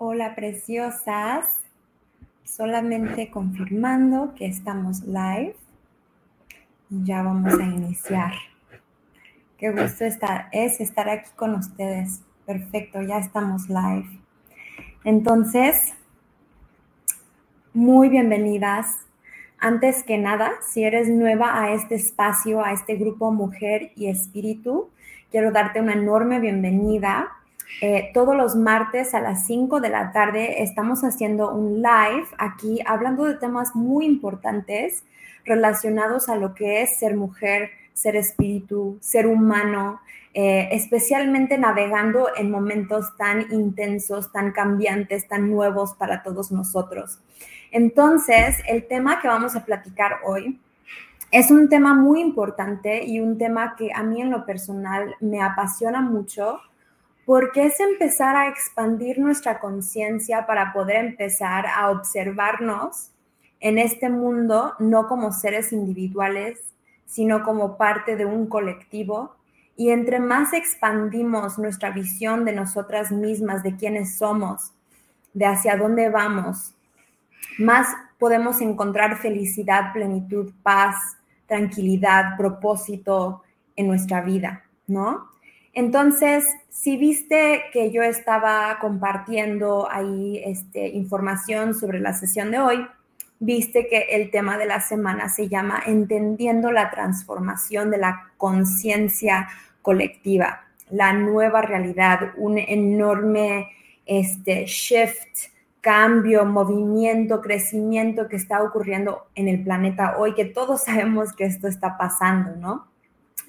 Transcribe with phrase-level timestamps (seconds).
[0.00, 1.44] Hola preciosas,
[2.44, 5.56] solamente confirmando que estamos live.
[6.88, 8.30] Ya vamos a iniciar.
[9.56, 12.22] Qué gusto es estar aquí con ustedes.
[12.46, 14.08] Perfecto, ya estamos live.
[15.02, 15.94] Entonces,
[17.74, 18.98] muy bienvenidas.
[19.58, 24.90] Antes que nada, si eres nueva a este espacio, a este grupo Mujer y Espíritu,
[25.32, 27.32] quiero darte una enorme bienvenida.
[27.80, 32.80] Eh, todos los martes a las 5 de la tarde estamos haciendo un live aquí
[32.86, 35.04] hablando de temas muy importantes
[35.44, 40.00] relacionados a lo que es ser mujer, ser espíritu, ser humano,
[40.34, 47.18] eh, especialmente navegando en momentos tan intensos, tan cambiantes, tan nuevos para todos nosotros.
[47.70, 50.60] Entonces, el tema que vamos a platicar hoy
[51.30, 55.42] es un tema muy importante y un tema que a mí en lo personal me
[55.42, 56.60] apasiona mucho
[57.28, 63.10] porque es empezar a expandir nuestra conciencia para poder empezar a observarnos
[63.60, 66.58] en este mundo no como seres individuales,
[67.04, 69.36] sino como parte de un colectivo.
[69.76, 74.72] Y entre más expandimos nuestra visión de nosotras mismas, de quiénes somos,
[75.34, 76.74] de hacia dónde vamos,
[77.58, 80.96] más podemos encontrar felicidad, plenitud, paz,
[81.46, 83.42] tranquilidad, propósito
[83.76, 85.36] en nuestra vida, ¿no?
[85.78, 92.84] Entonces, si viste que yo estaba compartiendo ahí este, información sobre la sesión de hoy,
[93.38, 99.50] viste que el tema de la semana se llama Entendiendo la transformación de la conciencia
[99.80, 103.68] colectiva, la nueva realidad, un enorme
[104.04, 111.32] este, shift, cambio, movimiento, crecimiento que está ocurriendo en el planeta hoy, que todos sabemos
[111.32, 112.97] que esto está pasando, ¿no?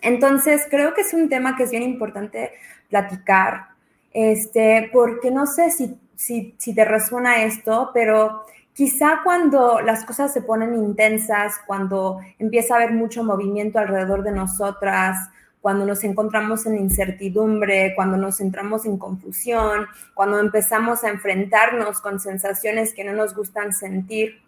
[0.02, 2.54] Entonces, creo que es un tema que es bien importante
[2.90, 3.70] platicar,
[4.12, 10.42] este, porque no sé si, si, te resuena esto, pero quizá cuando las cosas se
[10.42, 15.30] ponen intensas, cuando empieza a haber mucho movimiento alrededor de nosotras,
[15.62, 22.20] cuando nos encontramos en incertidumbre, cuando nos entramos en confusión, cuando empezamos a enfrentarnos con
[22.20, 24.42] sensaciones que no nos gustan sentir,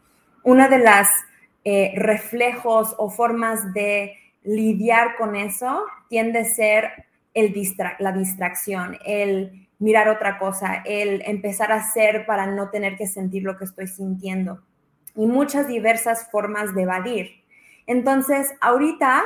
[0.44, 1.09] una de las
[1.64, 7.06] eh, reflejos o formas de lidiar con eso tiende a ser
[8.00, 13.44] la distracción, el mirar otra cosa, el empezar a hacer para no tener que sentir
[13.44, 14.62] lo que estoy sintiendo
[15.16, 17.31] y muchas diversas formas de evadir.
[17.88, 19.24] Entonces, ahorita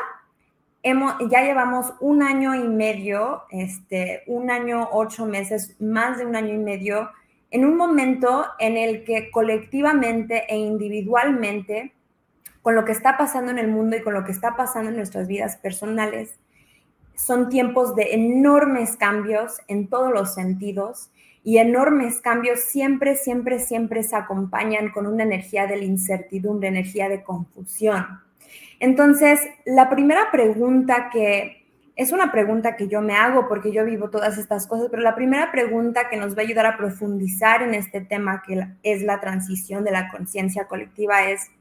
[0.84, 6.36] hemos, ya llevamos un año y medio, este, un año, ocho meses, más de un
[6.36, 7.10] año y medio,
[7.52, 11.95] en un momento en el que colectivamente e individualmente
[12.66, 14.96] con lo que está pasando en el mundo y con lo que está pasando en
[14.96, 16.40] nuestras vidas personales.
[17.14, 21.12] Son tiempos de enormes cambios en todos los sentidos
[21.44, 27.08] y enormes cambios siempre, siempre, siempre se acompañan con una energía de la incertidumbre, energía
[27.08, 28.04] de confusión.
[28.80, 34.10] Entonces, la primera pregunta que es una pregunta que yo me hago porque yo vivo
[34.10, 37.76] todas estas cosas, pero la primera pregunta que nos va a ayudar a profundizar en
[37.76, 41.52] este tema que es la transición de la conciencia colectiva es,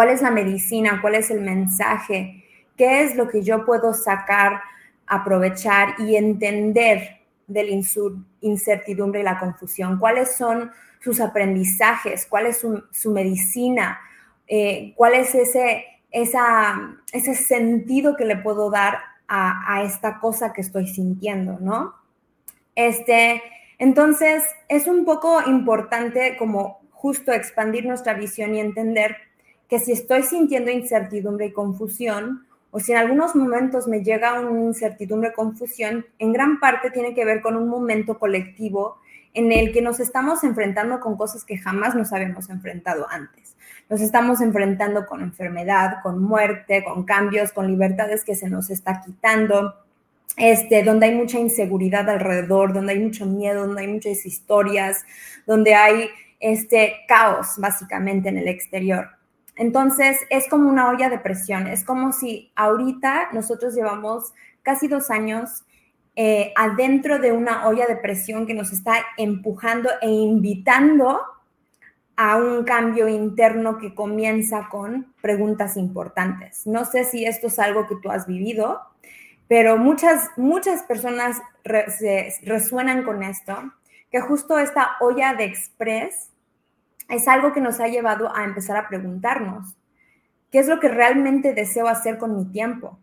[0.00, 2.42] cuál es la medicina, cuál es el mensaje,
[2.74, 4.62] qué es lo que yo puedo sacar,
[5.06, 7.70] aprovechar y entender de la
[8.40, 14.00] incertidumbre y la confusión, cuáles son sus aprendizajes, cuál es su, medicina,
[14.46, 20.62] eh, cuál es ese, ese sentido que le puedo dar a, a, esta cosa que
[20.62, 21.94] estoy sintiendo, ¿no?
[22.74, 23.42] Este,
[23.78, 29.28] entonces, es un poco importante como justo expandir nuestra visión y entender
[29.70, 34.60] que si estoy sintiendo incertidumbre y confusión, o si en algunos momentos me llega una
[34.60, 38.98] incertidumbre, confusión, en gran parte tiene que ver con un momento colectivo
[39.32, 43.56] en el que nos estamos enfrentando con cosas que jamás nos habíamos enfrentado antes.
[43.88, 49.02] Nos estamos enfrentando con enfermedad, con muerte, con cambios, con libertades que se nos está
[49.04, 49.74] quitando,
[50.36, 55.04] este, donde hay mucha inseguridad alrededor, donde hay mucho miedo, donde hay muchas historias,
[55.46, 56.08] donde hay
[56.40, 59.19] este caos básicamente en el exterior.
[59.60, 61.66] Entonces, es como una olla de presión.
[61.66, 65.64] Es como si ahorita nosotros llevamos casi dos años
[66.16, 71.20] eh, adentro de una olla de presión que nos está empujando e invitando
[72.16, 76.66] a un cambio interno que comienza con preguntas importantes.
[76.66, 78.80] No sé si esto es algo que tú has vivido,
[79.46, 83.74] pero muchas, muchas personas resuenan con esto,
[84.10, 86.29] que justo esta olla de express
[87.10, 89.76] es algo que nos ha llevado a empezar a preguntarnos,
[90.50, 92.98] ¿qué es lo que realmente deseo hacer con mi tiempo?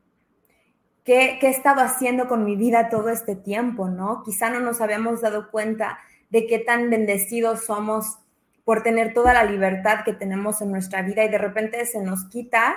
[1.03, 4.23] ¿Qué, he estado haciendo con mi vida todo este tiempo, no?
[4.23, 5.99] Quizá no nos habíamos dado cuenta
[6.29, 8.17] de qué tan bendecidos somos
[8.65, 12.25] por tener toda la libertad que tenemos en nuestra vida y de repente se nos
[12.25, 12.75] quita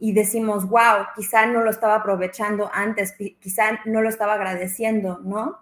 [0.00, 5.58] y decimos, wow, quizá no lo estaba aprovechando antes, quizá no lo estaba agradeciendo, ¿no?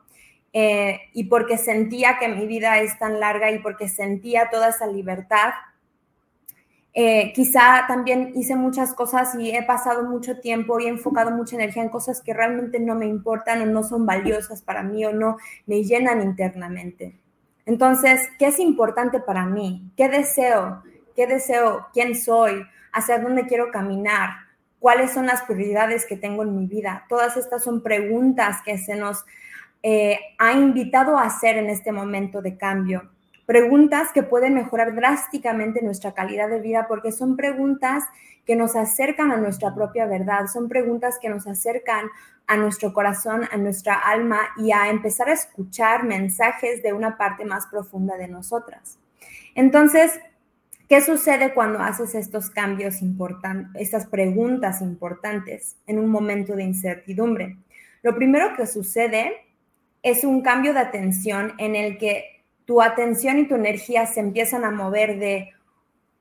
[0.58, 4.86] Eh, y porque sentía que mi vida es tan larga y porque sentía toda esa
[4.86, 5.50] libertad,
[6.94, 11.56] eh, quizá también hice muchas cosas y he pasado mucho tiempo y he enfocado mucha
[11.56, 15.12] energía en cosas que realmente no me importan o no son valiosas para mí o
[15.12, 15.36] no
[15.66, 17.14] me llenan internamente.
[17.66, 19.92] Entonces, ¿qué es importante para mí?
[19.94, 20.82] ¿Qué deseo?
[21.14, 21.88] ¿Qué deseo?
[21.92, 22.64] ¿Quién soy?
[22.94, 24.30] ¿Hacia dónde quiero caminar?
[24.78, 27.04] ¿Cuáles son las prioridades que tengo en mi vida?
[27.10, 29.22] Todas estas son preguntas que se nos
[29.82, 33.10] eh, ha invitado a hacer en este momento de cambio.
[33.46, 38.04] Preguntas que pueden mejorar drásticamente nuestra calidad de vida porque son preguntas
[38.44, 42.08] que nos acercan a nuestra propia verdad, son preguntas que nos acercan
[42.48, 47.44] a nuestro corazón, a nuestra alma y a empezar a escuchar mensajes de una parte
[47.44, 48.98] más profunda de nosotras.
[49.54, 50.18] Entonces,
[50.88, 57.56] ¿qué sucede cuando haces estos cambios importantes, estas preguntas importantes en un momento de incertidumbre?
[58.02, 59.45] Lo primero que sucede
[60.06, 64.64] es un cambio de atención en el que tu atención y tu energía se empiezan
[64.64, 65.50] a mover de,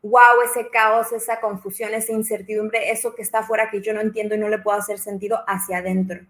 [0.01, 4.33] wow, ese caos, esa confusión, esa incertidumbre, eso que está afuera que yo no entiendo
[4.33, 6.21] y no le puedo hacer sentido hacia adentro.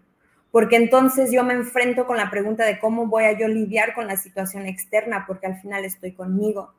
[0.50, 4.06] Porque entonces yo me enfrento con la pregunta de cómo voy a yo lidiar con
[4.06, 6.74] la situación externa, porque al final estoy conmigo.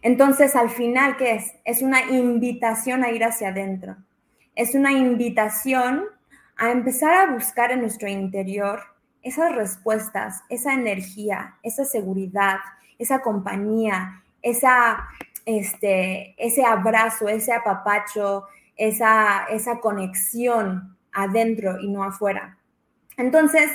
[0.00, 1.52] Entonces, al final, ¿qué es?
[1.66, 3.96] Es una invitación a ir hacia adentro.
[4.54, 6.04] Es una invitación
[6.56, 8.95] a empezar a buscar en nuestro interior
[9.26, 12.58] esas respuestas, esa energía, esa seguridad,
[12.96, 15.08] esa compañía, esa,
[15.44, 18.44] este, ese abrazo, ese apapacho,
[18.76, 22.56] esa, esa conexión adentro y no afuera.
[23.16, 23.68] Entonces,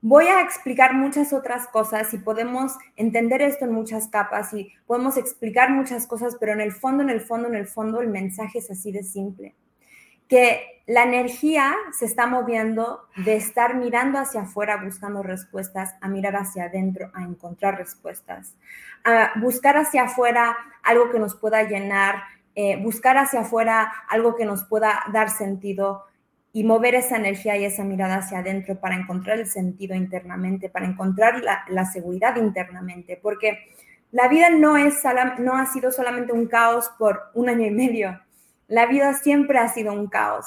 [0.00, 5.16] voy a explicar muchas otras cosas y podemos entender esto en muchas capas y podemos
[5.16, 8.58] explicar muchas cosas, pero en el fondo, en el fondo, en el fondo, el mensaje
[8.58, 9.54] es así de simple
[10.32, 16.36] que la energía se está moviendo de estar mirando hacia afuera buscando respuestas a mirar
[16.36, 18.54] hacia adentro a encontrar respuestas,
[19.04, 22.22] a buscar hacia afuera algo que nos pueda llenar,
[22.54, 26.04] eh, buscar hacia afuera algo que nos pueda dar sentido
[26.54, 30.86] y mover esa energía y esa mirada hacia adentro para encontrar el sentido internamente, para
[30.86, 33.58] encontrar la, la seguridad internamente, porque
[34.12, 34.94] la vida no, es,
[35.40, 38.18] no ha sido solamente un caos por un año y medio
[38.68, 40.46] la vida siempre ha sido un caos.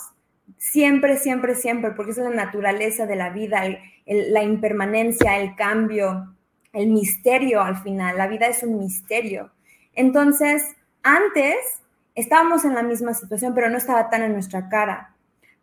[0.57, 3.63] Siempre, siempre, siempre, porque es la naturaleza de la vida,
[4.05, 6.35] la impermanencia, el cambio,
[6.71, 8.17] el misterio al final.
[8.17, 9.51] La vida es un misterio.
[9.93, 10.63] Entonces,
[11.03, 11.55] antes
[12.13, 15.14] estábamos en la misma situación, pero no estaba tan en nuestra cara.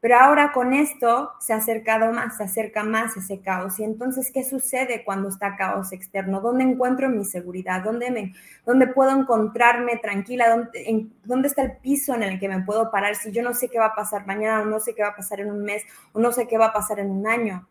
[0.03, 3.79] Pero ahora con esto se ha acercado más, se acerca más ese caos.
[3.79, 6.41] Y entonces, ¿qué sucede cuando está caos externo?
[6.41, 7.85] ¿Dónde encuentro mi seguridad?
[7.85, 8.35] ¿Dónde, me,
[8.67, 10.51] dónde puedo encontrarme tranquila?
[10.51, 13.69] ¿Dónde, ¿Dónde está el piso en el que me puedo parar si yo no sé
[13.69, 15.85] qué va a pasar mañana o no sé qué va a pasar en un mes
[16.13, 17.69] o no sé qué va a pasar en un año?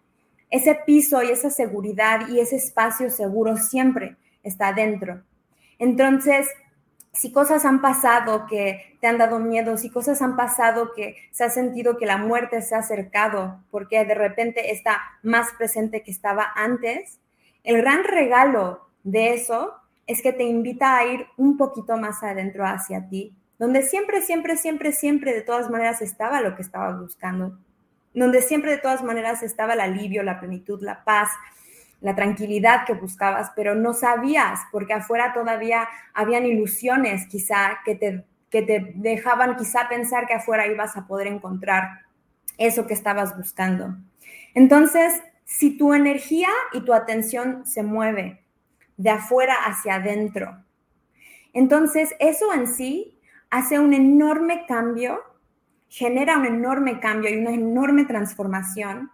[0.49, 5.21] Ese piso y esa seguridad y ese espacio seguro siempre está dentro.
[5.79, 6.47] Entonces,
[7.13, 11.43] si cosas han pasado que te han dado miedo, si cosas han pasado que se
[11.43, 16.11] ha sentido que la muerte se ha acercado porque de repente está más presente que
[16.11, 17.19] estaba antes,
[17.63, 19.73] el gran regalo de eso
[20.07, 24.57] es que te invita a ir un poquito más adentro hacia ti, donde siempre, siempre,
[24.57, 27.57] siempre, siempre de todas maneras estaba lo que estabas buscando,
[28.13, 31.29] donde siempre de todas maneras estaba el alivio, la plenitud, la paz,
[32.01, 38.25] la tranquilidad que buscabas, pero no sabías, porque afuera todavía habían ilusiones quizá que te,
[38.49, 42.01] que te dejaban quizá pensar que afuera ibas a poder encontrar
[42.57, 43.95] eso que estabas buscando.
[44.55, 48.43] Entonces, si tu energía y tu atención se mueve
[48.97, 50.63] de afuera hacia adentro,
[51.53, 55.21] entonces eso en sí hace un enorme cambio,
[55.87, 59.11] genera un enorme cambio y una enorme transformación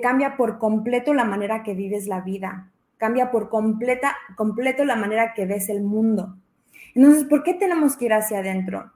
[0.00, 5.34] cambia por completo la manera que vives la vida, cambia por completa, completo la manera
[5.34, 6.36] que ves el mundo.
[6.94, 8.92] Entonces, ¿por qué tenemos que ir hacia adentro?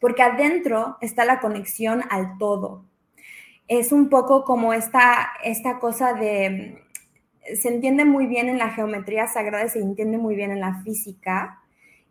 [0.00, 2.84] Porque adentro está la conexión al todo.
[3.66, 6.82] Es un poco como esta, esta cosa de,
[7.54, 11.60] se entiende muy bien en la geometría sagrada se entiende muy bien en la física,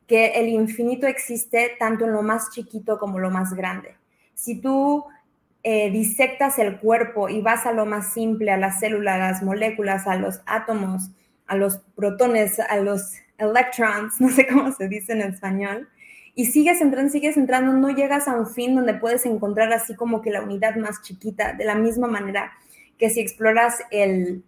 [0.07, 3.95] que el infinito existe tanto en lo más chiquito como lo más grande.
[4.33, 5.05] Si tú
[5.69, 9.43] eh, disectas el cuerpo y vas a lo más simple, a las células, a las
[9.43, 11.11] moléculas, a los átomos,
[11.45, 15.89] a los protones, a los electrons, no sé cómo se dice en español,
[16.35, 20.21] y sigues entrando, sigues entrando, no llegas a un fin donde puedes encontrar así como
[20.21, 22.53] que la unidad más chiquita, de la misma manera
[22.97, 24.45] que si exploras el,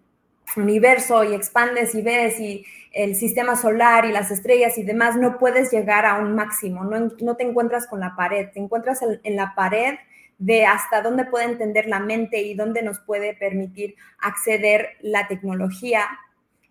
[0.55, 5.37] universo y expandes y ves y el sistema solar y las estrellas y demás, no
[5.37, 9.35] puedes llegar a un máximo, no, no te encuentras con la pared, te encuentras en,
[9.35, 9.95] la pared
[10.39, 16.05] de hasta dónde puede entender la mente y dónde nos puede permitir acceder la tecnología,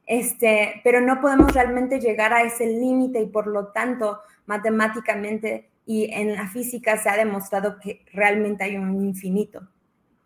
[0.06, 6.10] este, pero no podemos realmente llegar a ese límite y por lo tanto matemáticamente y
[6.12, 9.68] en la física se ha demostrado que realmente hay un infinito.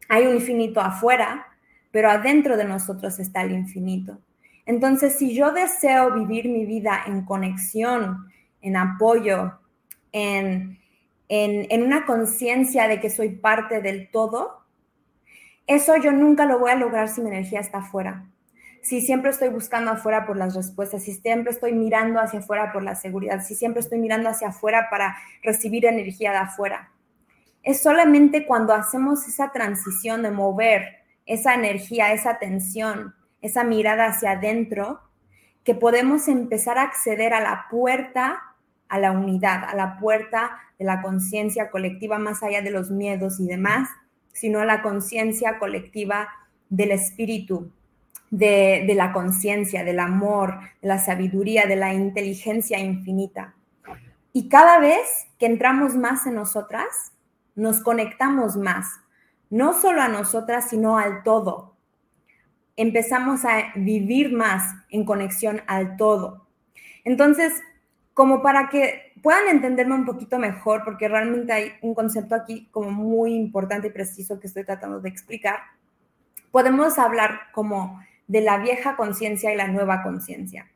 [0.09, 1.47] Hay un infinito afuera,
[1.93, 4.19] pero adentro de nosotros está el infinito.
[4.67, 8.27] Entonces, si yo deseo vivir mi vida en conexión,
[8.61, 9.61] en apoyo,
[10.11, 10.79] en,
[11.35, 14.67] en, una conciencia de que soy parte del todo,
[15.67, 18.27] eso yo nunca lo voy a lograr si mi energía está afuera.
[18.83, 22.83] Si siempre estoy buscando afuera por las respuestas, si siempre estoy mirando hacia afuera por
[22.83, 26.93] la seguridad, si siempre estoy mirando hacia afuera para recibir energía de afuera.
[27.63, 34.33] Es solamente cuando hacemos esa transición de mover esa energía, esa tensión, esa mirada hacia
[34.33, 35.01] adentro,
[35.65, 38.52] que podemos empezar a acceder a la puerta
[38.93, 43.41] a la unidad, a la puerta de la conciencia colectiva más allá de los miedos
[43.41, 43.89] y demás,
[44.35, 46.29] sino a la conciencia colectiva
[46.69, 47.73] del espíritu,
[48.31, 53.55] de, de la conciencia, del amor, de la sabiduría, de la inteligencia infinita.
[54.35, 57.13] Y cada vez que entramos más en nosotras,
[57.55, 59.01] nos conectamos más,
[59.49, 61.77] no solo a nosotras, sino al todo.
[62.77, 66.47] Empezamos a vivir más en conexión al todo.
[67.05, 67.55] Entonces,
[68.15, 72.91] como para que puedan entenderme un poquito mejor, porque realmente hay un concepto aquí como
[72.91, 75.61] muy importante y preciso que estoy tratando de explicar,
[76.51, 80.71] podemos hablar como de la vieja conciencia y la nueva conciencia.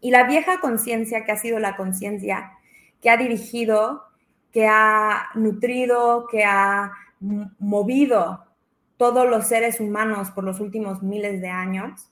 [0.00, 2.52] Y la vieja conciencia, que ha sido la conciencia
[3.00, 4.04] que ha dirigido,
[4.52, 6.92] que ha nutrido, que ha
[7.58, 8.44] movido
[8.96, 12.10] todos los seres humanos por los últimos miles de años,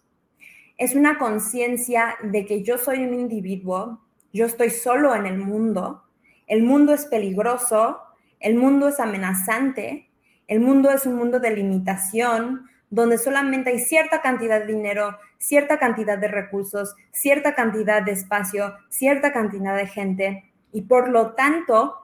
[0.76, 4.00] es una conciencia de que yo soy un individuo,
[4.38, 6.04] yo estoy solo en el mundo,
[6.46, 8.00] el mundo es peligroso,
[8.38, 10.08] el mundo es amenazante,
[10.46, 15.80] el mundo es un mundo de limitación, donde solamente hay cierta cantidad de dinero, cierta
[15.80, 21.96] cantidad de recursos, cierta cantidad de espacio, cierta cantidad de gente, y por lo tanto,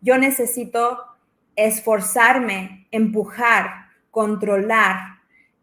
[0.00, 0.98] yo necesito
[1.56, 5.18] esforzarme, empujar, controlar,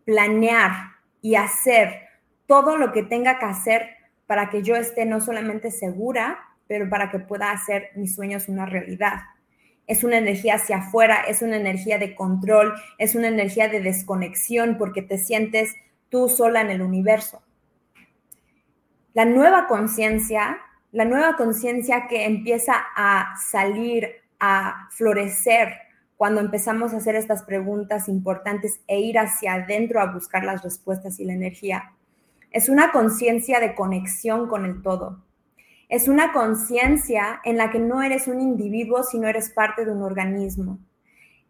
[0.05, 0.91] planear
[1.23, 2.03] y hacer
[2.45, 7.11] todo lo que tenga que hacer para que yo esté no solamente segura, pero para
[7.11, 9.21] que pueda hacer mis sueños una realidad.
[9.85, 14.77] Es una energía hacia afuera, es una energía de control, es una energía de desconexión
[14.77, 15.75] porque te sientes
[16.09, 17.41] tú sola en el universo.
[19.13, 20.57] La nueva conciencia,
[20.91, 25.73] la nueva conciencia que empieza a salir, a florecer
[26.17, 31.19] cuando empezamos a hacer estas preguntas importantes e ir hacia adentro a buscar las respuestas
[31.19, 31.93] y la energía.
[32.53, 35.23] Es una conciencia de conexión con el todo.
[35.89, 40.03] Es una conciencia en la que no eres un individuo, sino eres parte de un
[40.03, 40.77] organismo.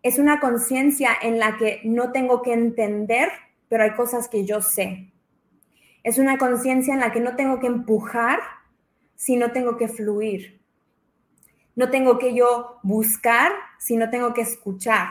[0.02, 3.30] Es una conciencia en la que no tengo que entender,
[3.68, 5.12] pero hay cosas que yo sé.
[6.04, 8.40] Es una conciencia en la que no tengo que empujar,
[9.16, 10.62] sino tengo que fluir.
[11.76, 15.10] No tengo que yo buscar, sino tengo que escuchar.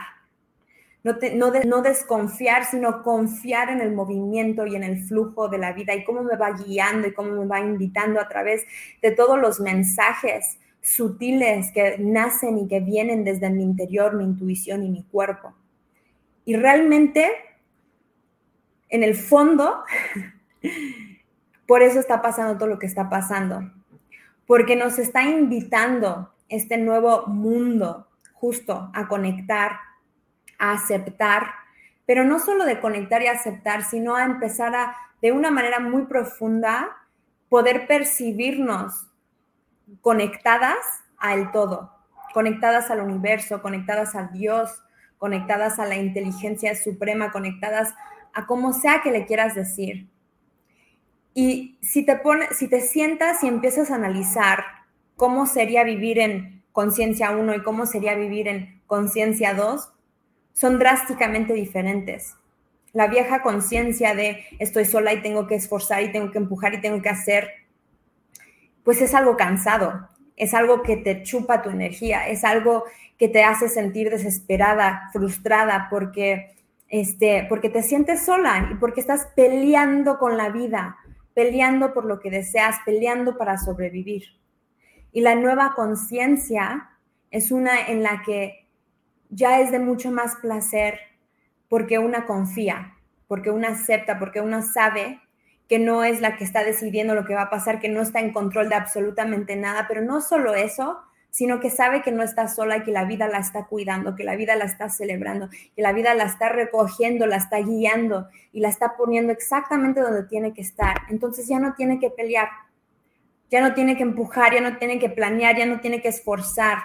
[1.03, 5.93] No, no, desconfiar, sino confiar en el movimiento y en el flujo de la vida
[5.93, 8.63] y cómo me va guiando y cómo me va invitando a través
[9.01, 14.83] de todos los mensajes sutiles que nacen y que vienen desde mi interior, mi intuición
[14.83, 15.53] y mi cuerpo.
[16.45, 17.29] Y realmente,
[18.89, 19.83] en el fondo,
[21.67, 23.71] por eso está pasando todo lo que está pasando,
[24.45, 29.71] porque nos está invitando este nuevo mundo justo a conectar,
[30.71, 31.47] aceptar,
[32.05, 36.05] pero no solo de conectar y aceptar, sino a empezar a, de una manera muy
[36.05, 36.97] profunda,
[37.49, 39.07] poder percibirnos
[40.01, 40.77] conectadas
[41.17, 41.93] al todo,
[42.33, 44.81] conectadas al universo, conectadas a Dios,
[45.17, 47.93] conectadas a la inteligencia suprema, conectadas
[48.33, 50.09] a como sea que le quieras decir.
[51.33, 54.63] Y si te, pone, si te sientas y empiezas a analizar
[55.15, 59.93] cómo sería vivir en conciencia 1 y cómo sería vivir en conciencia 2
[60.53, 62.35] son drásticamente diferentes.
[62.93, 66.81] La vieja conciencia de estoy sola y tengo que esforzar y tengo que empujar y
[66.81, 67.49] tengo que hacer,
[68.83, 72.83] pues es algo cansado, es algo que te chupa tu energía, es algo
[73.17, 76.55] que te hace sentir desesperada, frustrada, porque,
[76.87, 80.97] este, porque te sientes sola y porque estás peleando con la vida,
[81.33, 84.23] peleando por lo que deseas, peleando para sobrevivir.
[85.11, 86.89] Y la nueva conciencia
[87.31, 88.62] es una en la que
[89.33, 90.99] ya es de mucho más placer
[91.69, 92.95] porque una confía,
[93.27, 95.19] porque una acepta, porque una sabe
[95.67, 98.19] que no es la que está decidiendo lo que va a pasar, que no está
[98.19, 100.99] en control de absolutamente nada, pero no solo eso,
[101.31, 104.23] sino que sabe que no está sola y que la vida la está cuidando, que
[104.23, 108.59] la vida la está celebrando, que la vida la está recogiendo, la está guiando y
[108.59, 110.95] la está poniendo exactamente donde tiene que estar.
[111.09, 112.49] Entonces ya no tiene que pelear,
[113.49, 116.77] ya no tiene que empujar, ya no tiene que planear, ya no tiene que esforzar.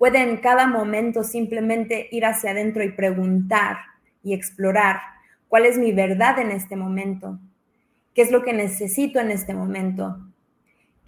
[0.00, 3.76] Puede en cada momento simplemente ir hacia adentro y preguntar
[4.22, 4.96] y explorar
[5.46, 7.38] cuál es mi verdad en este momento,
[8.14, 10.16] qué es lo que necesito en este momento,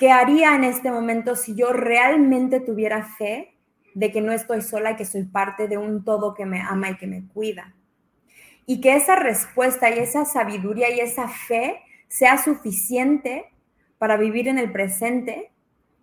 [0.03, 3.55] ¿Qué haría en este momento si yo realmente tuviera fe
[3.95, 6.91] de que no estoy sola y que soy parte de un todo que me ama
[6.91, 7.73] y que me cuida?
[8.67, 13.45] Y que esa respuesta y esa sabiduría y esa fe sea suficiente
[13.99, 15.53] para vivir en el presente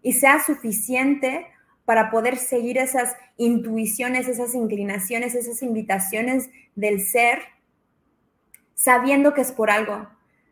[0.02, 1.48] y sea suficiente
[1.90, 7.40] para poder seguir esas intuiciones, esas inclinaciones, esas invitaciones del ser,
[8.76, 10.08] sabiendo que es por algo,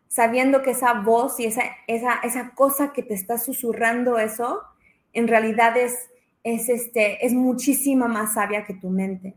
[0.08, 4.62] sabiendo que esa voz y esa, esa, esa cosa que te está susurrando eso,
[5.12, 6.10] en realidad es,
[6.42, 9.36] es, este, es muchísima más sabia que tu mente.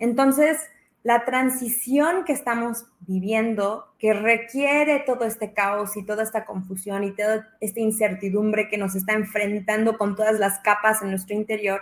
[0.00, 0.58] Entonces,
[1.02, 7.12] la transición que estamos viviendo, que requiere todo este caos y toda esta confusión y
[7.12, 11.80] toda esta incertidumbre que nos está enfrentando con todas las capas en nuestro interior,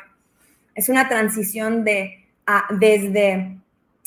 [0.75, 2.27] es una transición de
[2.71, 3.59] desde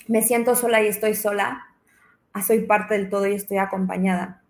[0.08, 1.68] me siento sola y estoy sola
[2.34, 4.42] a soy parte del todo y estoy acompañada.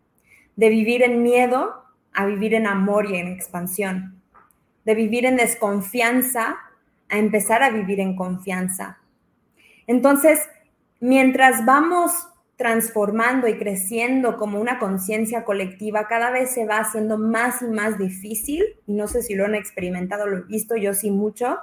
[0.55, 4.21] De vivir en miedo a vivir en amor y en expansión.
[4.85, 6.57] De vivir en desconfianza
[7.09, 9.00] a empezar a vivir en confianza.
[9.87, 10.39] Entonces,
[10.99, 12.11] mientras vamos
[12.61, 17.97] transformando y creciendo como una conciencia colectiva, cada vez se va haciendo más y más
[17.97, 21.57] difícil, y no sé si lo han experimentado, lo he visto yo sí mucho,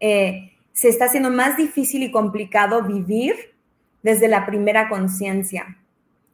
[0.00, 3.54] eh, se está haciendo más difícil y complicado vivir
[4.02, 5.78] desde la primera conciencia,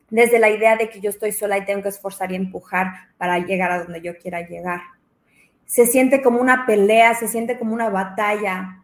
[0.09, 3.39] desde la idea de que yo estoy sola y tengo que esforzar y empujar para
[3.39, 4.81] llegar a donde yo quiera llegar.
[5.67, 8.80] Se siente como una pelea, se siente como una batalla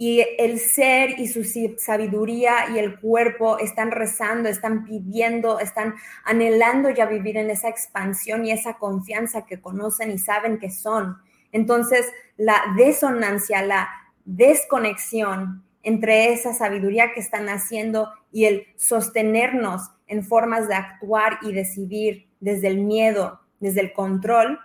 [0.00, 1.42] y el ser y su
[1.76, 8.46] sabiduría y el cuerpo están rezando, están pidiendo, están anhelando ya vivir en esa expansión
[8.46, 11.18] y esa confianza que conocen y saben que son.
[11.50, 12.06] Entonces,
[12.36, 13.88] la desonancia, la
[14.24, 21.52] desconexión entre esa sabiduría que están haciendo y el sostenernos en formas de actuar y
[21.52, 24.60] decidir desde el miedo, desde el control,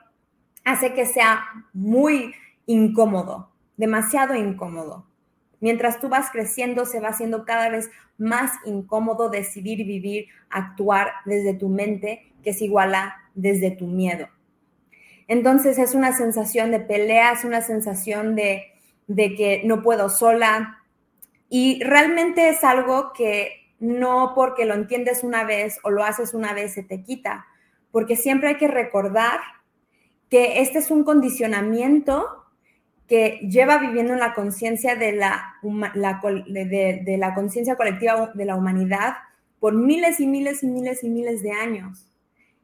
[0.63, 1.43] hace que sea
[1.74, 2.36] muy
[2.67, 5.08] incómodo, demasiado incómodo.
[5.63, 11.54] Mientras tú vas creciendo, se va haciendo cada vez más incómodo decidir vivir, actuar desde
[11.54, 14.28] tu mente, que es igual a desde tu miedo.
[15.30, 18.73] Entonces es una sensación de pelea, es una sensación de,
[19.08, 20.84] de que no puedo sola,
[21.47, 26.52] y realmente es algo que no porque lo entiendes una vez o lo haces una
[26.52, 27.45] vez se te quita,
[27.89, 29.39] porque siempre hay que recordar
[30.30, 32.42] que este es un condicionamiento
[33.13, 39.17] que lleva viviendo en la conciencia de la, de la conciencia colectiva de la humanidad
[39.60, 42.08] por miles y miles y miles y miles de años.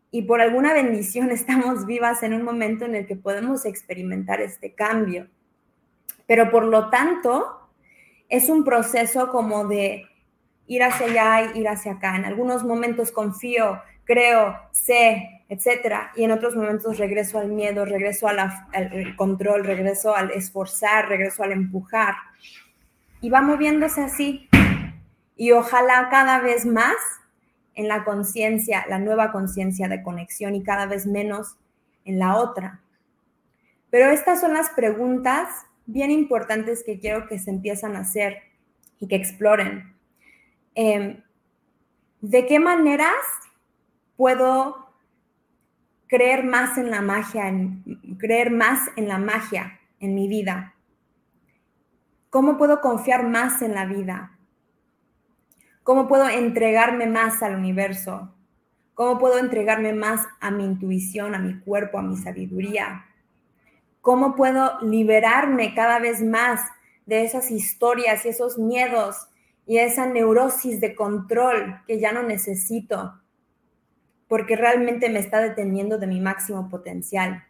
[0.10, 4.74] Y por alguna bendición estamos vivas en un momento en el que podemos experimentar este
[4.74, 5.28] cambio.
[6.26, 7.70] Pero por lo tanto,
[8.28, 10.08] es un proceso como de
[10.66, 12.16] ir hacia allá y ir hacia acá.
[12.16, 18.28] En algunos momentos confío, creo, sé, etcétera, y en otros momentos regreso al miedo, regreso
[18.28, 22.16] al control, regreso al esforzar, regreso al empujar.
[23.22, 24.50] Y va moviéndose así.
[25.36, 26.96] Y ojalá cada vez más
[27.76, 31.58] en la conciencia, la nueva conciencia de conexión y cada vez menos
[32.04, 32.82] en la otra.
[33.92, 35.50] Pero estas son las preguntas
[35.86, 38.38] bien importantes que quiero que se empiezan a hacer
[39.00, 39.96] y que exploren.
[40.74, 41.22] Em,
[42.22, 43.14] ¿De qué maneras
[44.20, 44.76] puedo
[46.08, 47.54] creer más en la magia,
[48.18, 50.76] creer más en la magia en mi vida?
[52.30, 54.38] ¿Cómo puedo confiar más en la vida?
[55.84, 58.36] ¿Cómo puedo entregarme más al universo?
[58.94, 63.06] ¿Cómo puedo entregarme más a mi intuición, a mi cuerpo, a mi sabiduría?
[64.02, 66.60] ¿Cómo puedo liberarme cada vez más
[67.06, 69.30] de esas historias y esos miedos
[69.66, 73.14] y esa neurosis de control que ya no necesito?
[74.30, 77.44] Porque realmente me está deteniendo de mi máximo potencial.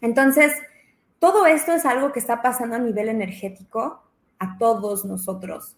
[0.00, 0.52] Entonces,
[1.18, 4.04] todo esto es algo que está pasando a nivel energético
[4.38, 5.76] a todos nosotros.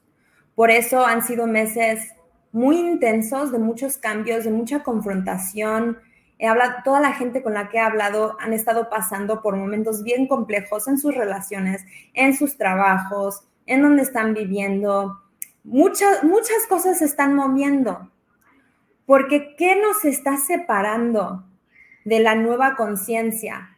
[0.55, 2.11] Por eso han sido meses
[2.53, 5.99] muy intensos, de muchos cambios, de mucha confrontación,
[6.39, 10.03] He hablado, toda la gente con la que he hablado han estado pasando por momentos
[10.03, 15.23] bien complejos en sus relaciones, en sus trabajos, en donde están viviendo,
[15.63, 18.11] muchas, muchas cosas se están moviendo.
[19.07, 21.45] Porque ¿qué nos está separando
[22.05, 23.77] de la nueva conciencia?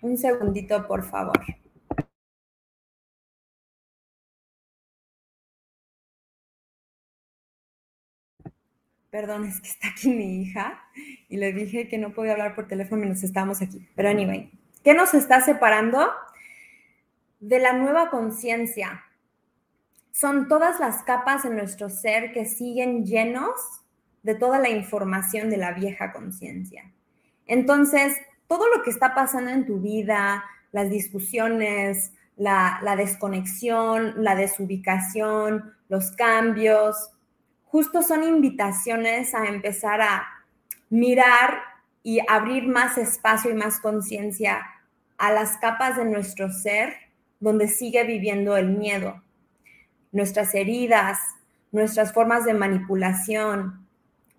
[0.00, 1.40] Un segundito, por favor.
[9.10, 10.82] Perdón, es que está aquí mi hija
[11.28, 13.88] y le dije que no podía hablar por teléfono mientras estábamos aquí.
[13.94, 14.50] Pero anyway,
[14.82, 16.10] ¿qué nos está separando
[17.38, 19.04] de la nueva conciencia?
[20.16, 23.50] Son todas las capas en nuestro ser que siguen llenos
[24.22, 26.88] de toda la información de la vieja conciencia.
[27.46, 34.36] Entonces, todo lo que está pasando en tu vida, las discusiones, la, la desconexión, la
[34.36, 37.10] desubicación, los cambios,
[37.64, 40.28] justo son invitaciones a empezar a
[40.90, 41.58] mirar
[42.04, 44.64] y abrir más espacio y más conciencia
[45.18, 46.94] a las capas de nuestro ser
[47.40, 49.20] donde sigue viviendo el miedo,
[50.14, 51.18] nuestras heridas,
[51.72, 53.86] nuestras formas de manipulación,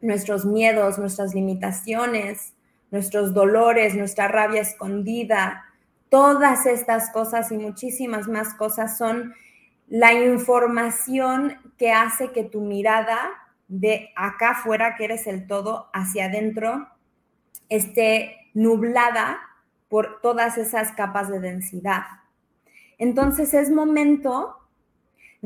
[0.02, 2.54] nuestros miedos, nuestras limitaciones,
[2.92, 5.66] nuestros dolores, nuestra rabia escondida,
[6.10, 9.34] todas estas cosas y muchísimas más cosas son
[9.88, 13.20] la información que hace que tu mirada
[13.68, 16.88] de acá afuera, que eres el todo, hacia adentro,
[17.68, 19.40] esté nublada
[19.90, 22.04] por todas esas capas de densidad.
[22.98, 24.56] Entonces es momento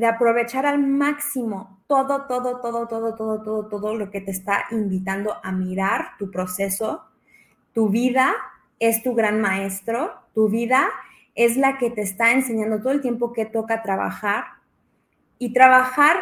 [0.00, 4.64] de aprovechar al máximo todo, todo, todo, todo, todo, todo, todo lo que te está
[4.70, 7.04] invitando a mirar tu proceso.
[7.74, 8.34] Tu vida
[8.78, 10.88] es tu gran maestro, tu vida
[11.34, 14.44] es la que te está enseñando todo el tiempo que toca trabajar.
[15.38, 16.16] Y trabajar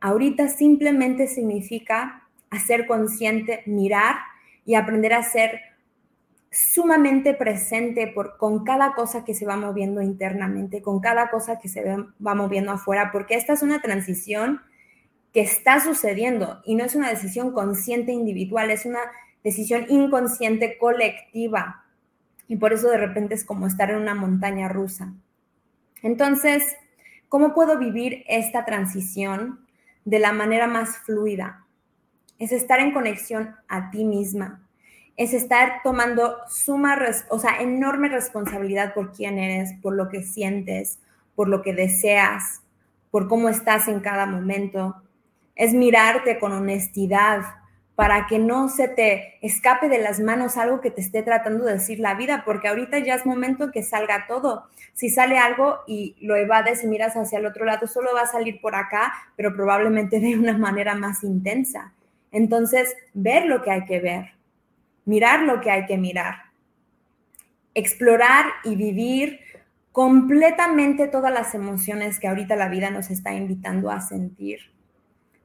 [0.00, 4.16] ahorita simplemente significa hacer consciente, mirar
[4.64, 5.60] y aprender a ser
[6.50, 11.68] sumamente presente por, con cada cosa que se va moviendo internamente, con cada cosa que
[11.68, 14.60] se va moviendo afuera, porque esta es una transición
[15.32, 19.00] que está sucediendo y no es una decisión consciente individual, es una
[19.44, 21.84] decisión inconsciente colectiva.
[22.48, 25.14] Y por eso de repente es como estar en una montaña rusa.
[26.02, 26.64] Entonces,
[27.28, 29.66] ¿cómo puedo vivir esta transición
[30.04, 31.64] de la manera más fluida?
[32.38, 34.66] Es estar en conexión a ti misma.
[35.20, 40.98] Es estar tomando suma, o sea, enorme responsabilidad por quién eres, por lo que sientes,
[41.34, 42.62] por lo que deseas,
[43.10, 44.96] por cómo estás en cada momento.
[45.56, 47.42] Es mirarte con honestidad,
[48.00, 51.74] para que no se te escape de las manos algo que te esté tratando de
[51.74, 54.68] decir la vida, porque ahorita ya es momento que salga todo.
[54.94, 58.26] Si sale algo y lo evades y miras hacia el otro lado, solo va a
[58.26, 61.92] salir por acá, pero probablemente de una manera más intensa.
[62.32, 64.30] Entonces, ver lo que hay que ver,
[65.04, 66.36] mirar lo que hay que mirar,
[67.74, 69.40] explorar y vivir
[69.92, 74.60] completamente todas las emociones que ahorita la vida nos está invitando a sentir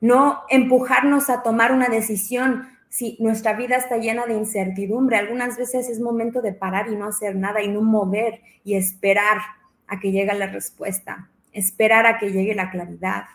[0.05, 5.17] no empujarnos a tomar una decisión si nuestra vida está llena de incertidumbre.
[5.17, 9.37] Algunas veces es momento de parar y no hacer nada y no mover y esperar
[9.87, 13.25] a que llegue la respuesta, esperar a que llegue la claridad.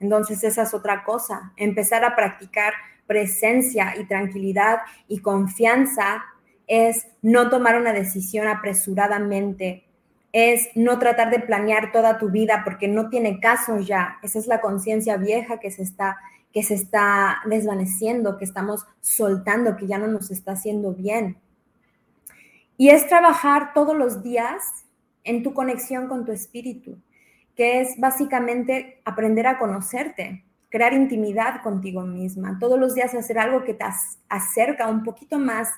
[0.00, 2.72] Entonces esa es otra cosa, empezar a practicar
[3.06, 6.22] presencia y tranquilidad y confianza
[6.66, 9.84] es no tomar una decisión apresuradamente,
[10.32, 14.18] es no tratar de planear toda tu vida porque no tiene caso ya.
[14.22, 16.18] Esa es la conciencia vieja que se está
[16.52, 21.38] que se está desvaneciendo, que estamos soltando, que ya no nos está haciendo bien.
[22.76, 24.84] Y es trabajar todos los días
[25.24, 26.98] en tu conexión con tu espíritu,
[27.56, 33.62] que es básicamente aprender a conocerte, crear intimidad contigo misma, todos los días hacer algo
[33.62, 33.84] que te
[34.30, 35.68] acerca un poquito más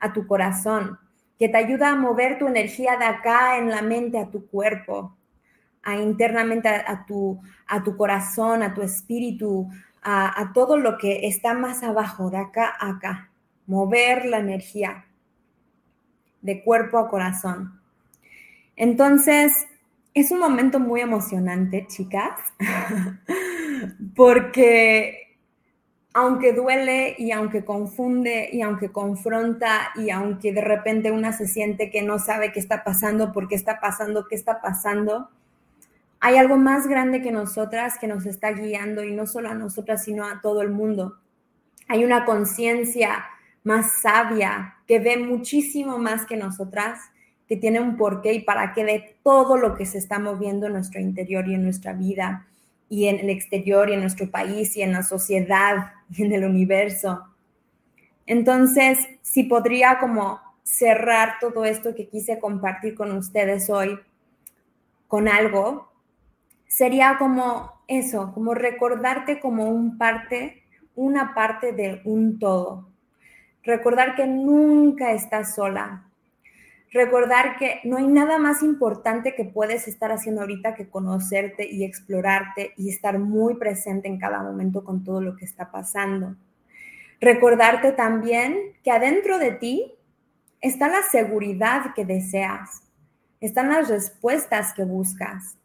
[0.00, 0.98] a tu corazón,
[1.38, 5.16] que te ayuda a mover tu energía de acá en la mente a tu cuerpo,
[5.84, 9.70] a internamente a, tu, a tu corazón, a tu espíritu,
[10.02, 13.30] a, a todo lo que está más abajo, de acá a acá.
[13.68, 15.06] Mover la energía
[16.42, 17.80] de cuerpo a corazón.
[18.74, 19.52] Entonces,
[20.14, 22.38] es un momento muy emocionante, chicas,
[24.16, 25.36] porque
[26.12, 31.90] aunque duele y aunque confunde y aunque confronta y aunque de repente una se siente
[31.90, 35.30] que no sabe qué está pasando, por qué está pasando, qué está pasando,
[36.18, 40.04] hay algo más grande que nosotras que nos está guiando y no solo a nosotras,
[40.04, 41.16] sino a todo el mundo.
[41.88, 43.24] Hay una conciencia
[43.62, 46.98] más sabia que ve muchísimo más que nosotras,
[47.50, 50.74] que tiene un porqué y para qué de todo lo que se está moviendo en
[50.74, 52.46] nuestro interior y en nuestra vida
[52.88, 56.44] y en el exterior y en nuestro país y en la sociedad y en el
[56.44, 57.26] universo.
[58.24, 63.98] Entonces, si podría como cerrar todo esto que quise compartir con ustedes hoy
[65.08, 65.90] con algo,
[66.68, 70.62] sería como eso, como recordarte como un parte,
[70.94, 72.86] una parte de un todo.
[73.64, 76.09] Recordar que nunca estás sola.
[76.92, 81.84] Recordar que no hay nada más importante que puedes estar haciendo ahorita que conocerte y
[81.84, 86.34] explorarte y estar muy presente en cada momento con todo lo que está pasando.
[87.20, 89.94] Recordarte también que adentro de ti
[90.60, 92.82] está la seguridad que deseas,
[93.40, 95.56] están las respuestas que buscas,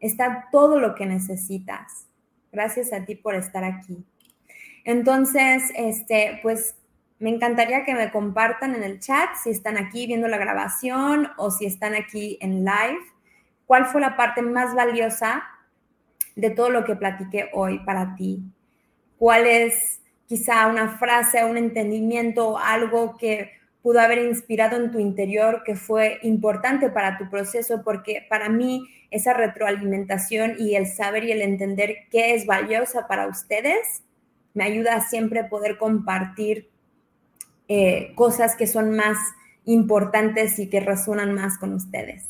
[0.00, 2.08] está todo lo que necesitas.
[2.50, 4.04] Gracias a ti por estar aquí.
[4.84, 6.74] Entonces, este, pues
[7.18, 11.50] me encantaría que me compartan en el chat si están aquí viendo la grabación o
[11.50, 13.00] si están aquí en live,
[13.66, 15.44] cuál fue la parte más valiosa
[16.36, 18.42] de todo lo que platiqué hoy para ti.
[19.18, 25.62] ¿Cuál es quizá una frase, un entendimiento, algo que pudo haber inspirado en tu interior
[25.64, 31.32] que fue importante para tu proceso, porque para mí esa retroalimentación y el saber y
[31.32, 34.02] el entender qué es valiosa para ustedes
[34.54, 36.70] me ayuda a siempre poder compartir
[37.68, 39.16] eh, cosas que son más
[39.64, 42.28] importantes y que resuenan más con ustedes.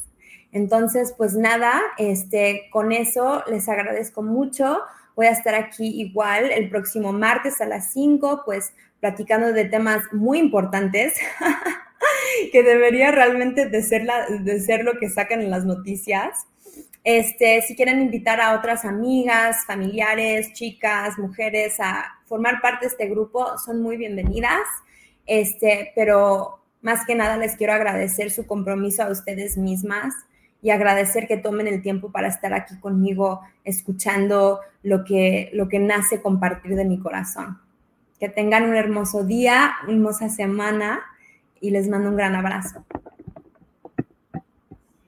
[0.52, 4.80] Entonces, pues nada, este, con eso les agradezco mucho.
[5.16, 10.04] Voy a estar aquí igual el próximo martes a las 5, pues platicando de temas
[10.12, 11.14] muy importantes
[12.52, 14.06] que debería realmente de ser,
[14.40, 16.46] de ser lo que sacan en las noticias.
[17.02, 23.08] Este, si quieren invitar a otras amigas, familiares, chicas, mujeres a formar parte de este
[23.08, 24.62] grupo, son muy bienvenidas.
[25.26, 30.14] Este, pero más que nada les quiero agradecer su compromiso a ustedes mismas
[30.60, 35.78] y agradecer que tomen el tiempo para estar aquí conmigo escuchando lo que, lo que
[35.78, 37.58] nace compartir de mi corazón.
[38.18, 41.02] Que tengan un hermoso día, una hermosa semana
[41.60, 42.84] y les mando un gran abrazo.